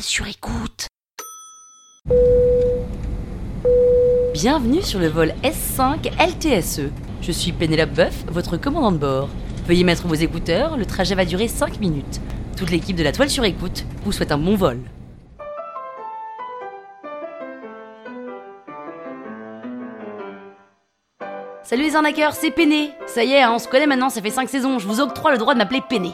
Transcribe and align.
sur 0.00 0.26
écoute. 0.26 0.88
Bienvenue 4.32 4.82
sur 4.82 4.98
le 4.98 5.08
vol 5.08 5.34
S5 5.42 6.10
LTSE. 6.18 6.90
Je 7.20 7.32
suis 7.32 7.52
Pénélope 7.52 7.90
Boeuf, 7.90 8.24
votre 8.28 8.56
commandant 8.56 8.92
de 8.92 8.96
bord. 8.96 9.28
Veuillez 9.66 9.84
mettre 9.84 10.06
vos 10.06 10.14
écouteurs, 10.14 10.76
le 10.76 10.86
trajet 10.86 11.14
va 11.14 11.24
durer 11.24 11.48
5 11.48 11.80
minutes. 11.80 12.20
Toute 12.56 12.70
l'équipe 12.70 12.96
de 12.96 13.02
la 13.02 13.12
toile 13.12 13.30
sur 13.30 13.44
écoute 13.44 13.84
vous 14.04 14.12
souhaite 14.12 14.32
un 14.32 14.38
bon 14.38 14.56
vol. 14.56 14.80
Salut 21.62 21.84
les 21.84 21.96
arnaqueurs, 21.96 22.34
c'est 22.34 22.50
Péné 22.50 22.90
Ça 23.06 23.22
y 23.22 23.32
est, 23.32 23.42
hein, 23.42 23.52
on 23.54 23.58
se 23.58 23.68
connaît 23.68 23.86
maintenant, 23.86 24.10
ça 24.10 24.22
fait 24.22 24.30
5 24.30 24.48
saisons, 24.48 24.78
je 24.78 24.88
vous 24.88 25.00
octroie 25.00 25.32
le 25.32 25.38
droit 25.38 25.54
de 25.54 25.58
m'appeler 25.58 25.82
Péné. 25.88 26.12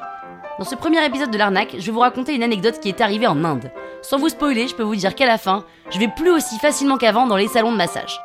Dans 0.60 0.66
ce 0.66 0.74
premier 0.74 1.02
épisode 1.06 1.30
de 1.30 1.38
l'arnaque, 1.38 1.76
je 1.78 1.86
vais 1.86 1.90
vous 1.90 2.00
raconter 2.00 2.34
une 2.34 2.42
anecdote 2.42 2.80
qui 2.80 2.90
est 2.90 3.00
arrivée 3.00 3.26
en 3.26 3.44
Inde. 3.44 3.72
Sans 4.02 4.18
vous 4.18 4.28
spoiler, 4.28 4.68
je 4.68 4.74
peux 4.74 4.82
vous 4.82 4.94
dire 4.94 5.14
qu'à 5.14 5.24
la 5.24 5.38
fin, 5.38 5.64
je 5.90 5.98
vais 5.98 6.08
plus 6.14 6.30
aussi 6.30 6.58
facilement 6.58 6.98
qu'avant 6.98 7.26
dans 7.26 7.38
les 7.38 7.48
salons 7.48 7.72
de 7.72 7.78
massage. 7.78 8.20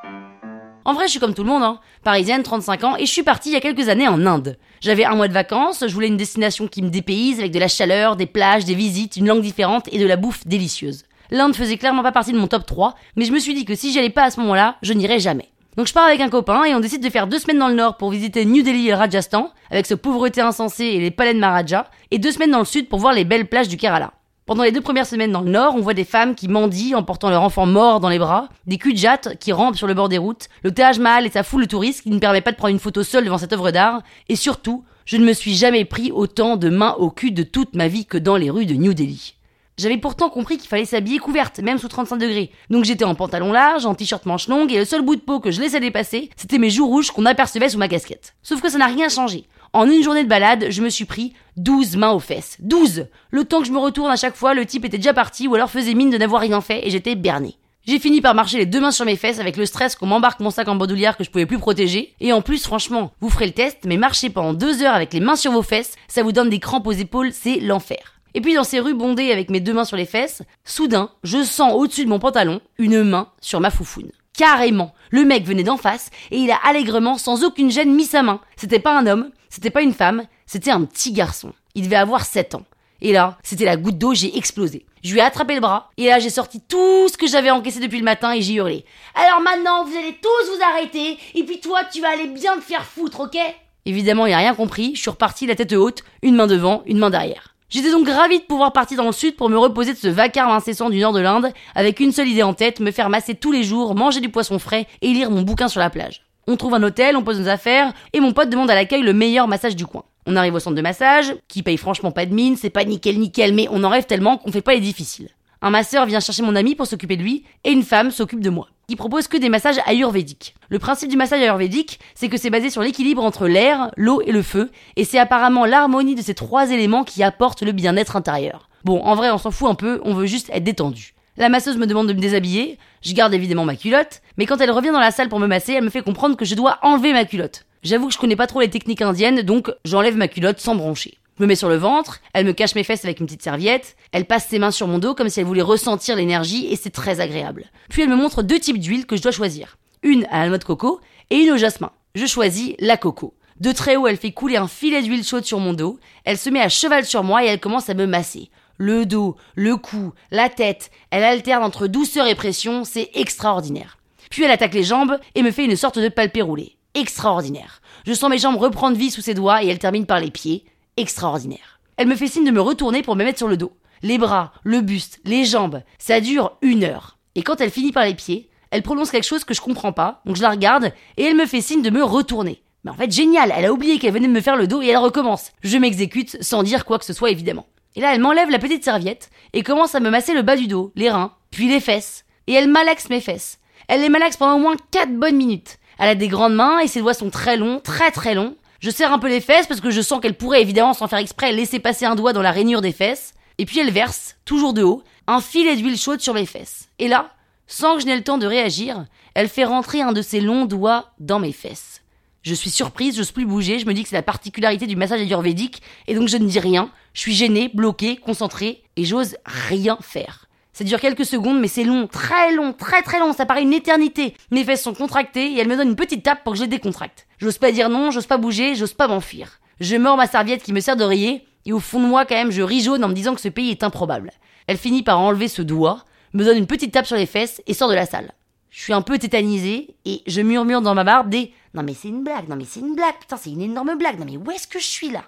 En 0.84 0.94
vrai, 0.94 1.06
je 1.06 1.12
suis 1.12 1.22
comme 1.22 1.34
tout 1.34 1.46
le 1.46 1.50
monde, 1.50 1.64
hein. 1.64 1.80
parisienne, 2.04 2.44
35 2.44 2.84
ans, 2.84 2.98
et 2.98 3.06
je 3.06 3.12
suis 3.12 3.24
partie 3.24 3.52
il 3.52 3.54
y 3.54 3.56
a 3.56 3.62
quelques 3.62 3.88
années 3.88 4.10
en 4.10 4.26
Inde. 4.26 4.58
J'avais 4.82 5.06
un 5.06 5.16
mois 5.16 5.30
de 5.30 5.34
vacances, 5.34 5.86
je 5.88 5.94
voulais 5.94 6.10
une 6.10 6.18
destination 6.18 6.68
qui 6.68 6.82
me 6.82 6.90
dépayse 6.90 7.40
avec 7.40 7.54
de 7.54 7.60
la 7.60 7.70
chaleur, 7.70 8.18
des 8.18 8.26
plages, 8.26 8.66
des 8.66 8.76
visites, 8.76 9.16
une 9.16 9.30
langue 9.30 9.42
différente 9.42 9.88
et 9.94 9.98
de 9.98 10.06
la 10.06 10.18
bouffe 10.18 10.46
délicieuse. 10.46 11.04
L'Inde 11.32 11.56
faisait 11.56 11.78
clairement 11.78 12.04
pas 12.04 12.12
partie 12.12 12.34
de 12.34 12.38
mon 12.38 12.48
top 12.48 12.66
3, 12.66 12.96
mais 13.16 13.24
je 13.24 13.32
me 13.32 13.40
suis 13.40 13.54
dit 13.54 13.64
que 13.64 13.76
si 13.76 13.94
j'y 13.94 14.00
allais 14.00 14.10
pas 14.10 14.24
à 14.24 14.30
ce 14.30 14.42
moment-là, 14.42 14.76
je 14.82 14.92
n'irais 14.92 15.20
jamais. 15.20 15.54
Donc 15.78 15.88
je 15.88 15.94
pars 15.94 16.06
avec 16.06 16.22
un 16.22 16.30
copain 16.30 16.64
et 16.64 16.74
on 16.74 16.80
décide 16.80 17.04
de 17.04 17.10
faire 17.10 17.28
deux 17.28 17.38
semaines 17.38 17.60
dans 17.60 17.68
le 17.68 17.74
nord 17.74 17.98
pour 17.98 18.10
visiter 18.10 18.46
New 18.46 18.64
Delhi 18.64 18.88
et 18.88 18.94
Rajasthan, 18.94 19.52
avec 19.70 19.86
ce 19.86 19.94
pauvreté 19.94 20.40
insensée 20.40 20.86
et 20.86 21.00
les 21.02 21.12
palais 21.12 21.34
de 21.34 21.40
Maharaja, 21.40 21.90
et 22.12 22.18
deux 22.18 22.32
semaines 22.32 22.52
dans 22.52 22.60
le 22.60 22.66
sud 22.66 22.88
pour 22.88 23.00
voir 23.00 23.12
les 23.12 23.26
belles 23.26 23.50
plages 23.50 23.68
du 23.68 23.76
Kerala. 23.76 24.14
Pendant 24.46 24.64
les 24.64 24.72
deux 24.72 24.80
premières 24.80 25.06
semaines 25.06 25.34
dans 25.34 25.42
le 25.42 25.50
nord, 25.50 25.76
on 25.76 25.82
voit 25.82 25.94
des 25.94 26.06
femmes 26.06 26.34
qui 26.34 26.48
mendient 26.48 26.96
en 26.96 27.04
portant 27.04 27.30
leur 27.30 27.42
enfant 27.42 27.66
mort 27.66 28.00
dans 28.00 28.08
les 28.08 28.20
bras, 28.20 28.48
des 28.68 28.78
cul 28.78 28.96
qui 29.38 29.52
rampent 29.52 29.76
sur 29.76 29.88
le 29.88 29.94
bord 29.94 30.08
des 30.08 30.18
routes, 30.18 30.48
le 30.64 30.72
Taj 30.72 30.98
Mahal 31.00 31.26
et 31.26 31.32
sa 31.32 31.44
foule 31.44 31.64
de 31.64 31.70
touristes 31.70 32.04
qui 32.04 32.10
ne 32.10 32.20
permet 32.20 32.42
pas 32.42 32.54
de 32.54 32.58
prendre 32.58 32.74
une 32.74 32.80
photo 32.80 33.04
seule 33.04 33.26
devant 33.26 33.38
cette 33.38 33.52
œuvre 33.52 33.72
d'art, 33.72 34.02
et 34.30 34.38
surtout, 34.38 34.86
je 35.06 35.18
ne 35.18 35.26
me 35.26 35.34
suis 35.34 35.56
jamais 35.56 35.84
pris 35.84 36.10
autant 36.14 36.56
de 36.56 36.70
mains 36.70 36.96
au 37.00 37.10
cul 37.10 37.32
de 37.32 37.44
toute 37.44 37.76
ma 37.76 37.90
vie 37.90 38.06
que 38.06 38.18
dans 38.18 38.38
les 38.38 38.50
rues 38.50 38.66
de 38.66 38.76
New 38.76 38.94
Delhi. 38.94 39.36
J'avais 39.78 39.98
pourtant 39.98 40.30
compris 40.30 40.58
qu'il 40.58 40.70
fallait 40.70 40.86
s'habiller 40.86 41.20
couverte, 41.20 41.60
même 41.60 41.78
sous 41.78 41.90
35 41.90 42.16
degrés. 42.16 42.50
Donc 42.70 42.86
j'étais 42.86 43.04
en 43.04 43.14
pantalon 43.14 43.52
large, 43.52 43.86
en 43.86 43.94
t-shirt 43.94 44.26
manche 44.26 44.48
longue, 44.48 44.72
et 44.72 44.78
le 44.78 44.86
seul 44.86 45.02
bout 45.02 45.18
de 45.18 45.22
peau 45.22 45.42
que 45.42 45.52
je 45.52 45.60
laissais 45.60 45.82
dépasser, 45.82 46.30
c'était 46.38 46.60
mes 46.60 46.70
joues 46.70 46.88
rouges 46.88 47.12
qu'on 47.12 47.26
apercevait 47.26 47.68
sous 47.68 47.78
ma 47.78 47.90
casquette. 47.90 48.36
Sauf 48.42 48.62
que 48.62 48.70
ça 48.70 48.78
n'a 48.78 48.88
rien 48.88 49.10
changé. 49.10 49.46
En 49.74 49.90
une 49.92 50.02
journée 50.02 50.24
de 50.24 50.30
balade, 50.30 50.68
je 50.70 50.82
me 50.82 50.90
suis 50.90 51.04
pris 51.04 51.34
12 51.58 51.98
mains 51.98 52.12
aux 52.12 52.22
fesses. 52.22 52.56
12 52.62 53.08
Le 53.32 53.44
temps 53.44 53.60
que 53.60 53.68
je 53.68 53.74
me 53.74 53.78
retourne 53.78 54.10
à 54.10 54.16
chaque 54.16 54.38
fois, 54.38 54.54
le 54.54 54.66
type 54.66 54.86
était 54.86 54.98
déjà 54.98 55.14
parti 55.14 55.50
ou 55.50 55.56
alors 55.56 55.70
faisait 55.70 55.94
mine 55.94 56.10
de 56.10 56.18
n'avoir 56.18 56.42
rien 56.42 56.62
fait 56.62 56.88
et 56.88 56.90
j'étais 56.90 57.16
berné. 57.16 57.58
J'ai 57.86 58.00
fini 58.00 58.22
par 58.22 58.34
marcher 58.34 58.58
les 58.58 58.66
deux 58.66 58.80
mains 58.80 58.92
sur 58.92 59.06
mes 59.06 59.18
fesses 59.18 59.40
avec 59.40 59.58
le 59.58 59.66
stress 59.66 59.98
qu'on 59.98 60.08
m'embarque 60.08 60.40
mon 60.40 60.50
sac 60.50 60.70
en 60.70 60.76
bandoulière 60.76 61.18
que 61.18 61.26
je 61.26 61.30
pouvais 61.30 61.46
plus 61.46 61.60
protéger. 61.60 62.16
Et 62.22 62.32
en 62.32 62.42
plus, 62.42 62.64
franchement, 62.64 63.12
vous 63.20 63.30
ferez 63.30 63.48
le 63.48 63.52
test, 63.52 63.80
mais 63.86 63.98
marcher 63.98 64.30
pendant 64.30 64.54
deux 64.54 64.82
heures 64.82 64.96
avec 64.96 65.14
les 65.14 65.20
mains 65.20 65.36
sur 65.36 65.52
vos 65.52 65.62
fesses, 65.62 65.96
ça 66.08 66.24
vous 66.24 66.32
donne 66.32 66.50
des 66.50 66.60
crampes 66.60 66.88
aux 66.88 66.94
épaules, 66.94 67.34
c'est 67.34 67.60
l'enfer. 67.60 68.15
Et 68.36 68.42
puis 68.42 68.54
dans 68.54 68.66
ces 68.66 68.82
rues 68.82 68.94
bondées 68.94 69.32
avec 69.32 69.50
mes 69.50 69.62
deux 69.62 69.74
mains 69.74 69.86
sur 69.86 69.96
les 69.96 70.06
fesses, 70.06 70.44
soudain, 70.66 71.10
je 71.24 71.42
sens 71.42 71.74
au-dessus 71.74 72.04
de 72.04 72.10
mon 72.10 72.20
pantalon 72.20 72.60
une 72.78 73.02
main 73.02 73.30
sur 73.40 73.62
ma 73.62 73.72
foufoune. 73.72 74.12
Carrément. 74.38 74.94
Le 75.10 75.24
mec 75.24 75.46
venait 75.46 75.64
d'en 75.64 75.78
face 75.78 76.10
et 76.32 76.40
il 76.40 76.52
a 76.52 76.60
allègrement, 76.66 77.18
sans 77.18 77.46
aucune 77.46 77.72
gêne, 77.72 77.96
mis 77.96 78.04
sa 78.04 78.24
main. 78.24 78.42
C'était 78.58 78.80
pas 78.80 78.98
un 78.98 79.08
homme, 79.08 79.32
c'était 79.50 79.70
pas 79.70 79.82
une 79.82 79.94
femme, 79.94 80.26
c'était 80.46 80.72
un 80.72 80.84
petit 80.84 81.14
garçon. 81.14 81.54
Il 81.76 81.86
devait 81.86 81.96
avoir 81.96 82.26
7 82.26 82.56
ans. 82.56 82.66
Et 83.02 83.14
là, 83.14 83.38
c'était 83.42 83.64
la 83.64 83.78
goutte 83.78 83.98
d'eau, 83.98 84.14
j'ai 84.14 84.38
explosé. 84.38 84.86
Je 85.02 85.14
lui 85.14 85.20
ai 85.20 85.24
attrapé 85.24 85.56
le 85.56 85.62
bras, 85.62 85.92
et 85.96 86.08
là 86.08 86.20
j'ai 86.20 86.30
sorti 86.30 86.60
tout 86.60 87.08
ce 87.08 87.18
que 87.18 87.28
j'avais 87.28 87.52
encaissé 87.52 87.80
depuis 87.80 88.00
le 88.00 88.04
matin 88.04 88.34
et 88.34 88.42
j'ai 88.42 88.56
hurlé. 88.56 88.84
Alors 89.14 89.40
maintenant, 89.40 89.86
vous 89.86 89.96
allez 89.96 90.18
tous 90.22 90.56
vous 90.56 90.64
arrêter, 90.64 91.18
et 91.36 91.44
puis 91.44 91.62
toi, 91.62 91.82
tu 91.86 92.02
vas 92.02 92.10
aller 92.10 92.28
bien 92.28 92.56
te 92.58 92.64
faire 92.64 92.84
foutre, 92.84 93.22
ok? 93.22 93.38
Évidemment, 93.86 94.26
il 94.26 94.34
a 94.34 94.40
rien 94.40 94.56
compris, 94.56 94.94
je 94.96 95.02
suis 95.02 95.12
reparti 95.12 95.46
la 95.46 95.56
tête 95.56 95.74
haute, 95.74 96.04
une 96.22 96.36
main 96.36 96.48
devant, 96.48 96.84
une 96.86 96.98
main 96.98 97.12
derrière. 97.12 97.55
J'étais 97.70 97.92
donc 97.92 98.08
ravi 98.08 98.40
de 98.40 98.44
pouvoir 98.44 98.74
partir 98.74 98.98
dans 98.98 99.08
le 99.08 99.12
sud 99.12 99.36
pour 99.36 99.50
me 99.50 99.58
reposer 99.58 99.94
de 99.94 99.98
ce 99.98 100.08
vacarme 100.08 100.52
incessant 100.52 100.90
du 100.90 101.00
nord 101.00 101.14
de 101.14 101.20
l'Inde, 101.20 101.52
avec 101.74 102.00
une 102.00 102.12
seule 102.12 102.28
idée 102.28 102.44
en 102.44 102.54
tête, 102.54 102.80
me 102.80 102.92
faire 102.92 103.10
masser 103.10 103.34
tous 103.34 103.52
les 103.52 103.64
jours, 103.64 103.96
manger 103.96 104.22
du 104.22 104.30
poisson 104.30 104.60
frais 104.60 104.88
et 105.02 105.08
lire 105.08 105.32
mon 105.32 105.42
bouquin 105.42 105.68
sur 105.68 105.80
la 105.80 105.90
plage. 105.90 106.26
On 106.48 106.58
trouve 106.58 106.76
un 106.76 106.84
hôtel, 106.84 107.18
on 107.18 107.24
pose 107.24 107.40
nos 107.40 107.48
affaires, 107.48 107.92
et 108.14 108.20
mon 108.20 108.34
pote 108.34 108.50
demande 108.50 108.70
à 108.70 108.76
l'accueil 108.76 109.02
le 109.02 109.14
meilleur 109.14 109.48
massage 109.48 109.76
du 109.76 109.88
coin. 109.88 110.04
On 110.28 110.36
arrive 110.36 110.54
au 110.54 110.60
centre 110.60 110.76
de 110.76 110.82
massage, 110.82 111.36
qui 111.48 111.64
paye 111.64 111.78
franchement 111.78 112.12
pas 112.12 112.28
de 112.28 112.34
mine, 112.36 112.56
c'est 112.56 112.70
pas 112.70 112.84
nickel 112.84 113.20
nickel, 113.20 113.54
mais 113.54 113.68
on 113.72 113.84
en 113.84 113.90
rêve 113.90 114.06
tellement 114.06 114.38
qu'on 114.38 114.52
fait 114.52 114.62
pas 114.62 114.76
les 114.76 114.80
difficiles. 114.80 115.30
Un 115.64 115.72
masseur 115.72 116.06
vient 116.06 116.20
chercher 116.20 116.44
mon 116.44 116.56
ami 116.56 116.76
pour 116.76 116.86
s'occuper 116.86 117.18
de 117.18 117.24
lui, 117.24 117.46
et 117.64 117.72
une 117.72 117.84
femme 117.84 118.12
s'occupe 118.12 118.42
de 118.42 118.52
moi 118.52 118.68
qui 118.88 118.96
propose 118.96 119.28
que 119.28 119.38
des 119.38 119.50
massages 119.50 119.80
ayurvédiques. 119.86 120.56
Le 120.70 120.80
principe 120.80 121.10
du 121.10 121.18
massage 121.18 121.42
ayurvédique, 121.42 122.00
c'est 122.14 122.30
que 122.30 122.38
c'est 122.38 122.50
basé 122.50 122.70
sur 122.70 122.82
l'équilibre 122.82 123.24
entre 123.24 123.48
l'air, 123.48 123.92
l'eau 123.98 124.22
et 124.22 124.32
le 124.32 124.42
feu, 124.42 124.72
et 124.96 125.04
c'est 125.04 125.20
apparemment 125.20 125.66
l'harmonie 125.66 126.16
de 126.16 126.22
ces 126.22 126.36
trois 126.36 126.72
éléments 126.72 127.04
qui 127.04 127.24
apportent 127.24 127.64
le 127.64 127.72
bien-être 127.72 128.16
intérieur. 128.16 128.70
Bon, 128.84 129.02
en 129.02 129.16
vrai, 129.16 129.32
on 129.32 129.38
s'en 129.38 129.52
fout 129.52 129.70
un 129.70 129.76
peu, 129.76 130.00
on 130.04 130.14
veut 130.14 130.28
juste 130.28 130.50
être 130.54 130.64
détendu. 130.64 131.14
La 131.38 131.50
masseuse 131.50 131.78
me 131.78 131.88
demande 131.88 132.08
de 132.08 132.14
me 132.14 132.20
déshabiller, 132.20 132.78
je 133.02 133.14
garde 133.14 133.34
évidemment 133.34 133.66
ma 133.66 133.76
culotte, 133.76 134.22
mais 134.38 134.46
quand 134.46 134.62
elle 134.62 134.72
revient 134.72 134.92
dans 134.92 135.00
la 135.00 135.12
salle 135.12 135.28
pour 135.28 135.40
me 135.40 135.48
masser, 135.48 135.74
elle 135.74 135.84
me 135.84 135.90
fait 135.90 136.02
comprendre 136.02 136.38
que 136.38 136.46
je 136.46 136.56
dois 136.56 136.80
enlever 136.82 137.12
ma 137.12 137.26
culotte. 137.26 137.66
J'avoue 137.84 138.08
que 138.08 138.14
je 138.14 138.20
connais 138.20 138.36
pas 138.36 138.48
trop 138.48 138.62
les 138.62 138.70
techniques 138.70 139.02
indiennes, 139.02 139.42
donc 139.42 139.72
j'enlève 139.84 140.16
ma 140.16 140.28
culotte 140.28 140.60
sans 140.60 140.76
broncher. 140.76 141.18
Je 141.38 141.44
me 141.44 141.48
mets 141.48 141.56
sur 141.56 141.68
le 141.68 141.76
ventre, 141.76 142.22
elle 142.34 142.46
me 142.46 142.54
cache 142.54 142.76
mes 142.76 142.86
fesses 142.86 143.04
avec 143.04 143.20
une 143.20 143.26
petite 143.26 143.42
serviette, 143.42 143.98
elle 144.14 144.24
passe 144.24 144.48
ses 144.48 144.58
mains 144.58 144.72
sur 144.72 144.88
mon 144.88 145.00
dos 145.00 145.16
comme 145.16 145.28
si 145.28 145.42
elle 145.42 145.46
voulait 145.46 145.62
ressentir 145.62 146.16
l'énergie 146.16 146.68
et 146.68 146.78
c'est 146.78 146.92
très 146.92 147.20
agréable. 147.20 147.66
Puis 147.90 148.04
elle 148.04 148.10
me 148.10 148.16
montre 148.16 148.42
deux 148.42 148.58
types 148.58 148.80
d'huiles 148.80 149.06
que 149.06 149.18
je 149.18 149.22
dois 149.22 149.34
choisir. 149.34 149.78
Une 150.02 150.26
à 150.32 150.44
la 150.44 150.48
noix 150.48 150.58
de 150.58 150.64
coco 150.64 151.02
et 151.32 151.40
une 151.40 151.52
au 151.52 151.58
jasmin. 151.58 151.92
Je 152.14 152.26
choisis 152.26 152.76
la 152.80 152.96
coco. 152.96 153.34
De 153.60 153.74
très 153.74 153.98
haut, 153.98 154.08
elle 154.08 154.16
fait 154.16 154.32
couler 154.32 154.56
un 154.56 154.70
filet 154.70 155.02
d'huile 155.02 155.26
chaude 155.26 155.44
sur 155.44 155.60
mon 155.60 155.74
dos, 155.74 156.00
elle 156.24 156.38
se 156.38 156.50
met 156.50 156.62
à 156.62 156.70
cheval 156.70 157.04
sur 157.04 157.24
moi 157.24 157.44
et 157.44 157.48
elle 157.48 157.60
commence 157.60 157.90
à 157.90 157.96
me 157.96 158.06
masser. 158.06 158.50
Le 158.78 159.06
dos, 159.06 159.36
le 159.56 159.76
cou, 159.76 160.14
la 160.32 160.48
tête, 160.48 160.90
elle 161.12 161.24
alterne 161.24 161.64
entre 161.64 161.88
douceur 161.88 162.28
et 162.28 162.36
pression, 162.36 162.86
c'est 162.86 163.10
extraordinaire. 163.14 163.98
Puis 164.30 164.44
elle 164.44 164.52
attaque 164.52 164.74
les 164.74 164.84
jambes 164.84 165.18
et 165.36 165.44
me 165.44 165.52
fait 165.52 165.66
une 165.66 165.76
sorte 165.76 166.00
de 166.00 166.08
palpé 166.08 166.42
roulé. 166.42 166.78
Extraordinaire. 166.94 167.82
Je 168.08 168.14
sens 168.14 168.30
mes 168.30 168.38
jambes 168.38 168.56
reprendre 168.56 168.96
vie 168.96 169.12
sous 169.12 169.22
ses 169.22 169.34
doigts 169.34 169.64
et 169.64 169.68
elle 169.68 169.80
termine 169.80 170.06
par 170.06 170.22
les 170.22 170.32
pieds 170.32 170.64
extraordinaire. 170.98 171.80
Elle 171.98 172.08
me 172.08 172.16
fait 172.16 172.28
signe 172.28 172.46
de 172.46 172.52
me 172.52 172.62
retourner 172.62 173.02
pour 173.02 173.16
me 173.16 173.24
mettre 173.24 173.38
sur 173.38 173.48
le 173.48 173.58
dos. 173.58 173.74
Les 174.02 174.18
bras, 174.18 174.54
le 174.64 174.82
buste, 174.82 175.20
les 175.26 175.46
jambes, 175.46 175.82
ça 175.98 176.20
dure 176.20 176.58
une 176.62 176.84
heure. 176.84 177.18
Et 177.36 177.44
quand 177.44 177.62
elle 177.62 177.72
finit 177.72 177.92
par 177.92 178.06
les 178.06 178.16
pieds, 178.16 178.50
elle 178.72 178.84
prononce 178.84 179.12
quelque 179.12 179.24
chose 179.24 179.46
que 179.46 179.54
je 179.54 179.62
comprends 179.62 179.94
pas, 179.94 180.22
donc 180.26 180.36
je 180.36 180.42
la 180.42 180.50
regarde 180.50 180.92
et 181.18 181.24
elle 181.24 181.36
me 181.36 181.46
fait 181.46 181.62
signe 181.62 181.82
de 181.82 181.90
me 181.90 182.04
retourner. 182.04 182.62
Mais 182.84 182.92
en 182.92 182.96
fait, 182.96 183.12
génial, 183.12 183.54
elle 183.56 183.66
a 183.66 183.74
oublié 183.74 183.98
qu'elle 183.98 184.14
venait 184.14 184.28
de 184.28 184.34
me 184.34 184.42
faire 184.42 184.58
le 184.58 184.68
dos 184.68 184.82
et 184.82 184.88
elle 184.88 184.98
recommence. 184.98 185.52
Je 185.64 185.78
m'exécute 185.78 186.42
sans 186.44 186.62
dire 186.62 186.86
quoi 186.86 187.00
que 187.00 187.06
ce 187.06 187.14
soit 187.14 187.32
évidemment. 187.32 187.68
Et 187.96 188.02
là, 188.02 188.14
elle 188.14 188.22
m'enlève 188.22 188.50
la 188.50 188.60
petite 188.60 188.84
serviette 188.84 189.30
et 189.54 189.64
commence 189.64 189.96
à 189.96 190.00
me 190.00 190.10
masser 190.10 190.34
le 190.34 190.42
bas 190.42 190.56
du 190.56 190.68
dos, 190.68 190.92
les 190.96 191.10
reins, 191.10 191.34
puis 191.50 191.68
les 191.68 191.80
fesses. 191.80 192.26
Et 192.48 192.54
elle 192.54 192.70
malaxe 192.70 193.10
mes 193.10 193.22
fesses. 193.22 193.60
Elle 193.88 194.02
les 194.02 194.10
malaxe 194.10 194.38
pendant 194.38 194.58
au 194.58 194.60
moins 194.60 194.76
4 194.92 195.14
bonnes 195.14 195.38
minutes. 195.38 195.78
Elle 195.98 196.10
a 196.10 196.16
des 196.16 196.28
grandes 196.28 196.56
mains 196.56 196.80
et 196.80 196.88
ses 196.88 197.00
doigts 197.00 197.14
sont 197.14 197.30
très 197.30 197.58
longs, 197.58 197.80
très 197.80 198.12
très 198.12 198.36
longs. 198.36 198.56
Je 198.86 198.92
serre 198.92 199.12
un 199.12 199.18
peu 199.18 199.30
les 199.30 199.42
fesses 199.42 199.66
parce 199.66 199.82
que 199.82 199.90
je 199.90 200.00
sens 200.00 200.22
qu'elle 200.22 200.38
pourrait 200.38 200.62
évidemment 200.62 200.94
sans 200.94 201.08
faire 201.08 201.18
exprès 201.18 201.52
laisser 201.52 201.80
passer 201.80 202.06
un 202.06 202.14
doigt 202.14 202.34
dans 202.34 202.44
la 202.44 202.52
rainure 202.52 202.82
des 202.82 202.92
fesses. 202.92 203.34
Et 203.58 203.66
puis 203.66 203.80
elle 203.80 203.90
verse, 203.90 204.36
toujours 204.46 204.76
de 204.76 204.84
haut, 204.84 205.02
un 205.26 205.42
filet 205.42 205.76
d'huile 205.76 205.98
chaude 205.98 206.22
sur 206.22 206.36
mes 206.36 206.46
fesses. 206.46 206.88
Et 207.00 207.08
là, 207.08 207.32
sans 207.66 207.96
que 207.96 208.02
je 208.02 208.06
n'aie 208.06 208.16
le 208.16 208.24
temps 208.24 208.38
de 208.38 208.46
réagir, 208.46 209.08
elle 209.34 209.50
fait 209.50 209.66
rentrer 209.66 210.02
un 210.02 210.14
de 210.14 210.22
ses 210.22 210.40
longs 210.40 210.68
doigts 210.68 211.14
dans 211.18 211.40
mes 211.40 211.52
fesses. 211.52 212.04
Je 212.44 212.54
suis 212.54 212.70
surprise, 212.70 213.18
j'ose 213.18 213.32
plus 213.32 213.48
bouger, 213.48 213.80
je 213.80 213.88
me 213.88 213.94
dis 213.96 214.04
que 214.04 214.10
c'est 214.10 214.16
la 214.18 214.22
particularité 214.22 214.86
du 214.86 214.96
massage 214.96 215.22
ayurvédique, 215.22 215.82
et 216.06 216.14
donc 216.14 216.28
je 216.28 216.38
ne 216.38 216.46
dis 216.46 216.60
rien, 216.60 216.92
je 217.16 217.22
suis 217.22 217.34
gênée, 217.34 217.72
bloquée, 217.74 218.18
concentrée, 218.18 218.84
et 218.98 219.04
j'ose 219.04 219.36
rien 219.48 219.98
faire. 220.00 220.46
Ça 220.76 220.84
dure 220.84 221.00
quelques 221.00 221.24
secondes, 221.24 221.62
mais 221.62 221.70
c'est 221.70 221.86
long, 221.86 222.06
très 222.06 222.52
long, 222.52 222.74
très 222.74 223.02
très 223.02 223.18
long, 223.18 223.32
ça 223.32 223.46
paraît 223.46 223.62
une 223.62 223.72
éternité. 223.72 224.36
Mes 224.52 224.66
fesses 224.66 224.84
sont 224.84 224.94
contractées 224.94 225.54
et 225.54 225.60
elle 225.60 225.70
me 225.70 225.78
donne 225.78 225.88
une 225.88 225.96
petite 225.96 226.22
tape 226.22 226.44
pour 226.44 226.52
que 226.52 226.60
je 226.60 226.64
les 226.64 226.70
décontracte. 226.70 227.28
J'ose 227.38 227.58
pas 227.58 227.72
dire 227.72 227.88
non, 227.88 228.12
j'ose 228.12 228.26
pas 228.26 228.36
bouger, 228.36 228.76
j'ose 228.76 228.92
pas 228.92 229.08
m'enfuir. 229.08 229.62
Je 229.80 229.96
mords 229.96 230.18
ma 230.18 230.28
serviette 230.28 230.64
qui 230.64 230.74
me 230.74 230.82
sert 230.82 230.98
d'oreiller, 230.98 231.48
et 231.66 231.72
au 231.72 231.80
fond 231.80 232.02
de 232.02 232.06
moi, 232.08 232.26
quand 232.26 232.36
même, 232.36 232.52
je 232.52 232.62
ris 232.62 232.82
jaune 232.82 233.06
en 233.06 233.08
me 233.08 233.14
disant 233.14 233.36
que 233.36 233.40
ce 233.40 233.48
pays 233.48 233.72
est 233.72 233.84
improbable. 233.84 234.34
Elle 234.68 234.76
finit 234.76 235.02
par 235.02 235.18
enlever 235.18 235.48
ce 235.48 235.62
doigt, 235.62 236.04
me 236.34 236.44
donne 236.44 236.58
une 236.58 236.68
petite 236.68 236.92
tape 236.92 237.08
sur 237.08 237.16
les 237.16 237.26
fesses 237.26 237.62
et 237.68 237.74
sort 237.74 237.90
de 237.90 237.96
la 237.96 238.06
salle. 238.06 238.34
Je 238.70 238.82
suis 238.82 238.92
un 238.92 239.02
peu 239.02 239.18
tétanisée 239.18 239.96
et 240.04 240.24
je 240.28 240.42
murmure 240.42 240.82
dans 240.82 240.94
ma 240.94 241.06
barbe 241.06 241.30
des 241.30 241.54
Non 241.74 241.84
mais 241.84 241.94
c'est 241.94 242.10
une 242.10 242.26
blague, 242.26 242.50
non 242.50 242.58
mais 242.58 242.66
c'est 242.68 242.82
une 242.82 242.96
blague, 242.96 243.18
putain 243.22 243.38
c'est 243.38 243.52
une 243.52 243.62
énorme 243.62 243.98
blague, 243.98 244.20
non 244.20 244.26
mais 244.26 244.36
où 244.36 244.52
est-ce 244.52 244.68
que 244.68 244.80
je 244.80 244.88
suis 244.88 245.10
là? 245.10 245.24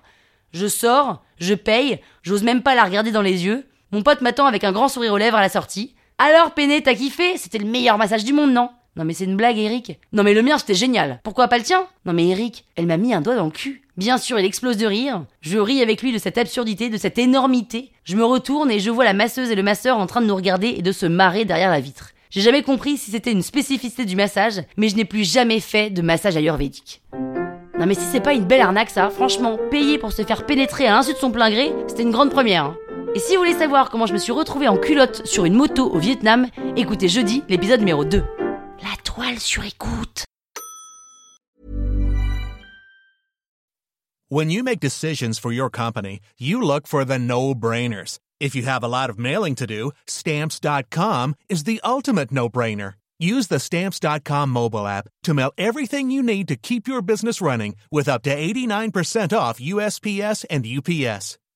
Je 0.51 0.67
sors, 0.67 1.23
je 1.39 1.53
paye, 1.53 2.01
j'ose 2.21 2.43
même 2.43 2.63
pas 2.63 2.75
la 2.75 2.83
regarder 2.83 3.13
dans 3.13 3.21
les 3.21 3.45
yeux, 3.45 3.65
mon 3.91 4.03
pote 4.03 4.21
m'attend 4.21 4.45
avec 4.45 4.63
un 4.63 4.71
grand 4.71 4.87
sourire 4.87 5.13
aux 5.13 5.17
lèvres 5.17 5.37
à 5.37 5.41
la 5.41 5.49
sortie. 5.49 5.95
Alors, 6.17 6.51
Péné, 6.51 6.81
t'as 6.81 6.95
kiffé? 6.95 7.37
C'était 7.37 7.59
le 7.59 7.65
meilleur 7.65 7.97
massage 7.97 8.23
du 8.23 8.33
monde, 8.33 8.51
non? 8.51 8.69
Non 8.97 9.05
mais 9.05 9.13
c'est 9.13 9.25
une 9.25 9.37
blague, 9.37 9.59
Eric. 9.59 9.99
Non 10.11 10.23
mais 10.23 10.33
le 10.33 10.41
mien 10.41 10.57
c'était 10.57 10.73
génial. 10.73 11.19
Pourquoi 11.23 11.47
pas 11.47 11.59
le 11.59 11.63
tien? 11.63 11.85
Non 12.05 12.13
mais 12.13 12.29
Eric, 12.29 12.65
elle 12.75 12.87
m'a 12.87 12.97
mis 12.97 13.13
un 13.13 13.21
doigt 13.21 13.35
dans 13.35 13.45
le 13.45 13.51
cul. 13.51 13.83
Bien 13.95 14.17
sûr, 14.17 14.39
il 14.39 14.45
explose 14.45 14.77
de 14.77 14.87
rire. 14.87 15.23
Je 15.41 15.59
ris 15.59 15.83
avec 15.83 16.01
lui 16.01 16.11
de 16.11 16.17
cette 16.17 16.39
absurdité, 16.39 16.89
de 16.89 16.97
cette 16.97 17.19
énormité. 17.19 17.91
Je 18.05 18.15
me 18.15 18.25
retourne 18.25 18.71
et 18.71 18.79
je 18.79 18.89
vois 18.89 19.05
la 19.05 19.13
masseuse 19.13 19.51
et 19.51 19.55
le 19.55 19.61
masseur 19.61 19.99
en 19.99 20.07
train 20.07 20.21
de 20.21 20.25
nous 20.25 20.35
regarder 20.35 20.69
et 20.69 20.81
de 20.81 20.91
se 20.91 21.05
marrer 21.05 21.45
derrière 21.45 21.69
la 21.69 21.79
vitre. 21.79 22.09
J'ai 22.31 22.41
jamais 22.41 22.63
compris 22.63 22.97
si 22.97 23.11
c'était 23.11 23.31
une 23.31 23.43
spécificité 23.43 24.03
du 24.03 24.15
massage, 24.15 24.63
mais 24.77 24.89
je 24.89 24.95
n'ai 24.95 25.05
plus 25.05 25.23
jamais 25.23 25.59
fait 25.59 25.91
de 25.91 26.01
massage 26.01 26.35
ayurvédique. 26.35 27.03
Non 27.79 27.85
mais 27.85 27.93
si 27.93 28.05
c'est 28.11 28.19
pas 28.19 28.33
une 28.33 28.45
belle 28.45 28.61
arnaque 28.61 28.89
ça, 28.89 29.11
franchement, 29.11 29.59
payer 29.69 29.99
pour 29.99 30.11
se 30.11 30.23
faire 30.23 30.47
pénétrer 30.47 30.87
à 30.87 30.93
l'insu 30.93 31.13
de 31.13 31.19
son 31.19 31.29
plein 31.29 31.51
gré, 31.51 31.71
c'était 31.87 32.01
une 32.01 32.11
grande 32.11 32.31
première. 32.31 32.73
Et 33.15 33.19
si 33.19 33.33
vous 33.35 33.39
voulez 33.39 33.53
savoir 33.53 33.89
comment 33.89 34.05
je 34.05 34.13
me 34.13 34.17
suis 34.17 34.31
retrouvée 34.31 34.67
en 34.67 34.77
culotte 34.77 35.25
sur 35.25 35.45
une 35.45 35.53
moto 35.53 35.89
au 35.89 35.97
Vietnam, 35.97 36.47
écoutez 36.75 37.07
jeudi 37.07 37.43
l'épisode 37.47 37.79
numéro 37.79 38.03
2. 38.05 38.23
La 38.83 38.95
toile 39.03 39.39
sur 39.39 39.63
écoute. 39.63 40.25
When 44.29 44.51
you 44.51 44.61
make 44.61 44.81
decisions 44.81 45.39
for 45.39 45.53
your 45.53 45.69
company, 45.69 46.19
you 46.37 46.61
look 46.61 46.85
for 46.85 47.05
the 47.05 47.17
no-brainers. 47.17 48.19
If 48.41 48.55
you 48.55 48.63
have 48.63 48.83
a 48.83 48.89
lot 48.89 49.09
of 49.09 49.17
mailing 49.17 49.55
to 49.55 49.65
do, 49.65 49.91
stamps.com 50.05 51.35
is 51.49 51.63
the 51.63 51.79
ultimate 51.83 52.31
no-brainer. 52.31 52.95
Use 53.19 53.47
the 53.47 53.59
stamps.com 53.59 54.49
mobile 54.49 54.85
app 54.85 55.07
to 55.23 55.33
mail 55.33 55.51
everything 55.57 56.11
you 56.11 56.21
need 56.21 56.47
to 56.49 56.57
keep 56.57 56.87
your 56.87 57.01
business 57.01 57.41
running 57.41 57.75
with 57.89 58.09
up 58.09 58.21
to 58.23 58.35
89% 58.35 59.35
off 59.35 59.59
USPS 59.59 60.45
and 60.49 60.65
UPS. 60.67 61.37